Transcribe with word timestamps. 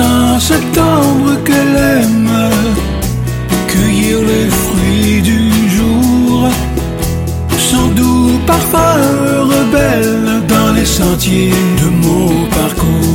Un 0.00 0.38
septembre 0.38 1.42
qu'elle 1.44 1.76
aime, 1.76 2.30
cueillir 3.66 4.18
les 4.20 4.48
fruits 4.48 5.22
du 5.22 5.68
jour, 5.68 6.48
sans 7.58 7.88
doux 7.88 8.38
parfum 8.46 8.94
rebelle 9.42 10.42
dans 10.46 10.72
les 10.72 10.84
sentiers 10.84 11.50
de 11.50 11.88
mon 11.90 12.46
parcours. 12.46 13.07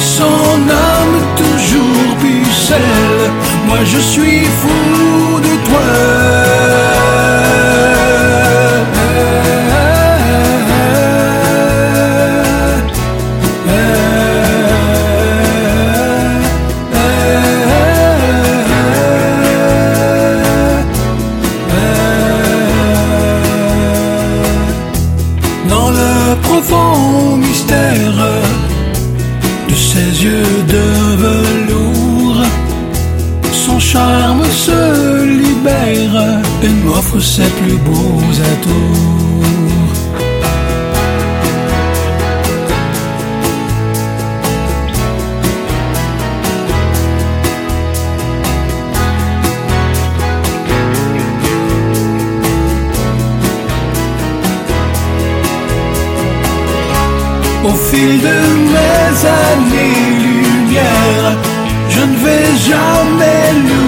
Son 0.00 0.24
âme 0.24 1.20
toujours 1.36 2.16
pucelle, 2.20 3.30
moi 3.66 3.78
je 3.84 3.98
suis 3.98 4.44
fou 4.44 5.40
de 5.40 5.54
toi. 5.68 5.80
Dans 25.68 25.90
le 25.90 26.36
profond 26.42 27.36
mystère 27.36 28.20
de 29.70 29.74
ses 29.74 30.24
yeux 30.24 30.62
de 30.68 30.86
velours, 31.24 32.44
son 33.52 33.78
charme 33.78 34.44
se 34.44 35.24
libère 35.24 36.40
et 36.62 36.68
m'offre 36.84 37.20
ses 37.20 37.48
plus 37.60 37.76
beaux 37.76 38.32
atours. 38.52 39.19
Au 57.62 57.74
fil 57.74 58.20
de 58.20 58.38
mes 58.74 59.26
années-lumière, 59.52 61.36
je 61.90 62.00
ne 62.00 62.16
vais 62.24 62.56
jamais 62.56 63.79